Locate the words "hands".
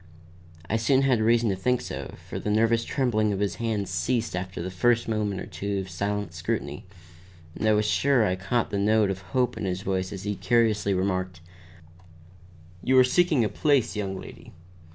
3.57-3.91